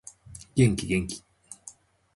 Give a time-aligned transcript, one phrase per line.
[0.55, 1.23] 元気元気